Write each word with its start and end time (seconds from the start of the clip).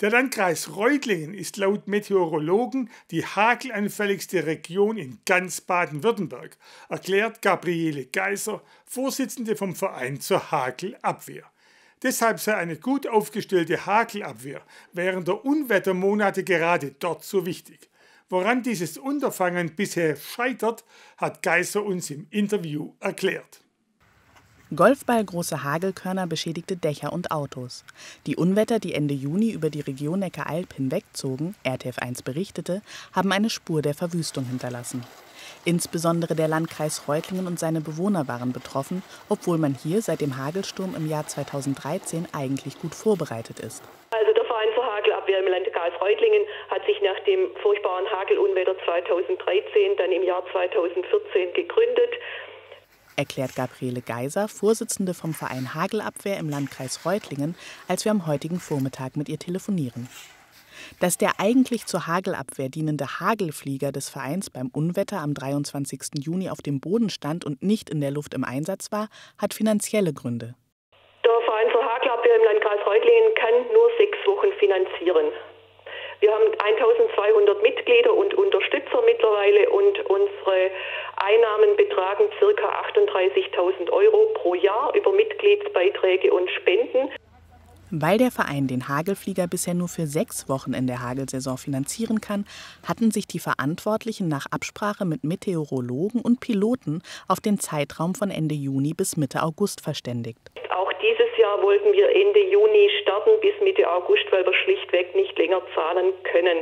Der 0.00 0.10
Landkreis 0.10 0.76
Reutlingen 0.76 1.34
ist 1.34 1.56
laut 1.56 1.88
Meteorologen 1.88 2.88
die 3.10 3.26
hagelanfälligste 3.26 4.46
Region 4.46 4.96
in 4.96 5.18
ganz 5.26 5.60
Baden-Württemberg, 5.60 6.56
erklärt 6.88 7.42
Gabriele 7.42 8.06
Geiser, 8.06 8.62
Vorsitzende 8.86 9.56
vom 9.56 9.74
Verein 9.74 10.20
zur 10.20 10.52
Hagelabwehr. 10.52 11.42
Deshalb 12.04 12.38
sei 12.38 12.54
eine 12.54 12.76
gut 12.76 13.08
aufgestellte 13.08 13.86
Hagelabwehr 13.86 14.62
während 14.92 15.26
der 15.26 15.44
Unwettermonate 15.44 16.44
gerade 16.44 16.92
dort 17.00 17.24
so 17.24 17.44
wichtig. 17.44 17.90
Woran 18.28 18.62
dieses 18.62 18.98
Unterfangen 18.98 19.74
bisher 19.74 20.14
scheitert, 20.14 20.84
hat 21.16 21.42
Geiser 21.42 21.82
uns 21.82 22.10
im 22.10 22.28
Interview 22.30 22.94
erklärt. 23.00 23.64
Golfballgroße 24.76 25.64
Hagelkörner 25.64 26.26
beschädigte 26.26 26.76
Dächer 26.76 27.14
und 27.14 27.30
Autos. 27.30 27.84
Die 28.26 28.36
Unwetter, 28.36 28.78
die 28.78 28.92
Ende 28.92 29.14
Juni 29.14 29.50
über 29.50 29.70
die 29.70 29.80
Region 29.80 30.18
Neckaralb 30.18 30.74
hinwegzogen, 30.74 31.54
RTF1 31.64 32.22
berichtete, 32.22 32.82
haben 33.14 33.32
eine 33.32 33.48
Spur 33.48 33.80
der 33.80 33.94
Verwüstung 33.94 34.44
hinterlassen. 34.44 35.06
Insbesondere 35.64 36.34
der 36.34 36.48
Landkreis 36.48 37.08
Reutlingen 37.08 37.46
und 37.46 37.58
seine 37.58 37.80
Bewohner 37.80 38.28
waren 38.28 38.52
betroffen, 38.52 39.02
obwohl 39.30 39.56
man 39.56 39.74
hier 39.74 40.02
seit 40.02 40.20
dem 40.20 40.36
Hagelsturm 40.36 40.94
im 40.94 41.08
Jahr 41.08 41.26
2013 41.26 42.28
eigentlich 42.32 42.78
gut 42.78 42.94
vorbereitet 42.94 43.60
ist. 43.60 43.82
Also 44.10 44.34
der 44.34 44.44
Verein 44.44 44.68
zur 44.74 44.84
Hagelabwehr 44.84 45.38
im 45.38 45.48
Landkreis 45.48 45.94
Reutlingen 45.98 46.42
hat 46.68 46.84
sich 46.84 47.00
nach 47.00 47.18
dem 47.24 47.56
furchtbaren 47.62 48.04
Hagelunwetter 48.10 48.76
2013 48.84 49.96
dann 49.96 50.12
im 50.12 50.24
Jahr 50.24 50.44
2014 50.52 51.54
gegründet 51.54 52.12
erklärt 53.18 53.56
Gabriele 53.56 54.00
Geiser, 54.00 54.48
Vorsitzende 54.48 55.12
vom 55.12 55.34
Verein 55.34 55.74
Hagelabwehr 55.74 56.38
im 56.38 56.48
Landkreis 56.48 57.04
Reutlingen, 57.04 57.56
als 57.88 58.04
wir 58.04 58.12
am 58.12 58.26
heutigen 58.26 58.60
Vormittag 58.60 59.16
mit 59.16 59.28
ihr 59.28 59.38
telefonieren. 59.38 60.08
Dass 61.00 61.18
der 61.18 61.32
eigentlich 61.38 61.86
zur 61.86 62.06
Hagelabwehr 62.06 62.68
dienende 62.68 63.20
Hagelflieger 63.20 63.90
des 63.90 64.08
Vereins 64.08 64.48
beim 64.48 64.68
Unwetter 64.68 65.18
am 65.18 65.34
23. 65.34 66.22
Juni 66.24 66.48
auf 66.48 66.62
dem 66.62 66.80
Boden 66.80 67.10
stand 67.10 67.44
und 67.44 67.62
nicht 67.62 67.90
in 67.90 68.00
der 68.00 68.12
Luft 68.12 68.34
im 68.34 68.44
Einsatz 68.44 68.92
war, 68.92 69.08
hat 69.36 69.52
finanzielle 69.52 70.12
Gründe. 70.14 70.54
Der 71.24 71.40
Verein 71.44 71.66
zur 71.72 71.84
Hagelabwehr 71.84 72.36
im 72.36 72.44
Landkreis 72.44 72.86
Reutlingen 72.86 73.34
kann 73.34 73.54
nur 73.74 73.90
sechs 73.98 74.18
Wochen 74.26 74.52
finanzieren. 74.60 75.26
Wir 76.20 76.32
haben 76.32 76.50
1200 76.58 77.62
Mitglieder 77.62 78.12
und 78.14 78.34
betragen 82.08 82.30
ca. 82.38 83.00
38.000 83.00 83.90
Euro 83.90 84.32
pro 84.34 84.54
Jahr 84.54 84.94
über 84.94 85.12
Mitgliedsbeiträge 85.12 86.32
und 86.32 86.48
Spenden. 86.50 87.10
Weil 87.90 88.18
der 88.18 88.30
Verein 88.30 88.66
den 88.66 88.88
Hagelflieger 88.88 89.46
bisher 89.46 89.72
nur 89.72 89.88
für 89.88 90.06
sechs 90.06 90.48
Wochen 90.48 90.74
in 90.74 90.86
der 90.86 91.02
Hagelsaison 91.02 91.56
finanzieren 91.56 92.20
kann, 92.20 92.44
hatten 92.86 93.10
sich 93.10 93.26
die 93.26 93.38
Verantwortlichen 93.38 94.28
nach 94.28 94.46
Absprache 94.50 95.06
mit 95.06 95.24
Meteorologen 95.24 96.20
und 96.20 96.40
Piloten 96.40 97.02
auf 97.28 97.40
den 97.40 97.58
Zeitraum 97.58 98.14
von 98.14 98.30
Ende 98.30 98.54
Juni 98.54 98.92
bis 98.92 99.16
Mitte 99.16 99.42
August 99.42 99.80
verständigt. 99.80 100.40
Auch 100.70 100.92
dieses 101.00 101.38
Jahr 101.38 101.62
wollten 101.62 101.92
wir 101.92 102.08
Ende 102.14 102.50
Juni 102.50 102.90
starten 103.02 103.30
bis 103.40 103.54
Mitte 103.62 103.90
August, 103.90 104.24
weil 104.30 104.44
wir 104.44 104.54
schlichtweg 104.64 105.14
nicht 105.14 105.38
länger 105.38 105.62
zahlen 105.74 106.12
können. 106.30 106.58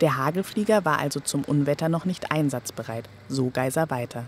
Der 0.00 0.16
Hagelflieger 0.16 0.84
war 0.84 0.98
also 0.98 1.20
zum 1.20 1.44
Unwetter 1.44 1.88
noch 1.88 2.04
nicht 2.04 2.32
einsatzbereit, 2.32 3.04
so 3.28 3.50
Geiser 3.50 3.90
weiter. 3.90 4.24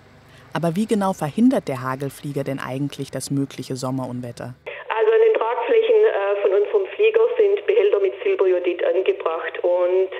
Aber 0.54 0.76
wie 0.76 0.86
genau 0.86 1.12
verhindert 1.12 1.66
der 1.66 1.82
Hagelflieger 1.82 2.44
denn 2.44 2.60
eigentlich 2.62 3.10
das 3.10 3.32
mögliche 3.32 3.74
Sommerunwetter? 3.74 4.54
Also 4.86 5.10
an 5.10 5.22
den 5.26 5.34
Tragflächen 5.34 5.98
äh, 6.06 6.42
von 6.42 6.52
unserem 6.54 6.86
Flieger 6.94 7.26
sind 7.36 7.66
Behälter 7.66 7.98
mit 7.98 8.14
Silberjodid 8.22 8.84
angebracht 8.84 9.58
und 9.62 10.10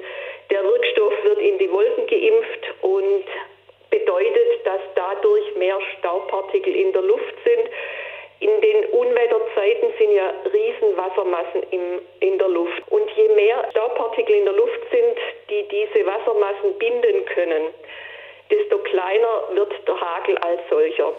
der 0.51 0.65
Wirkstoff 0.65 1.15
wird 1.23 1.39
in 1.39 1.59
die 1.59 1.71
Wolken 1.71 2.07
geimpft 2.09 2.67
und 2.83 3.25
bedeutet, 3.91 4.67
dass 4.67 4.83
dadurch 4.97 5.55
mehr 5.55 5.79
Staubpartikel 5.99 6.75
in 6.75 6.93
der 6.93 7.03
Luft 7.03 7.35
sind. 7.45 7.71
In 8.41 8.61
den 8.61 8.85
Unwetterzeiten 8.91 9.95
sind 9.99 10.13
ja 10.13 10.35
Riesenwassermassen 10.53 11.63
im, 11.71 12.03
in 12.19 12.39
der 12.39 12.49
Luft. 12.49 12.83
Und 12.91 13.09
je 13.17 13.29
mehr 13.37 13.65
Staubpartikel 13.71 14.35
in 14.35 14.45
der 14.45 14.55
Luft 14.55 14.81
sind, 14.91 15.17
die 15.49 15.63
diese 15.71 16.05
Wassermassen 16.05 16.75
binden 16.79 17.25
können, 17.27 17.71
desto 18.51 18.79
kleiner 18.79 19.55
wird 19.55 19.73
der 19.87 20.01
Hagel 20.01 20.39
als 20.39 20.61
solcher. 20.71 21.13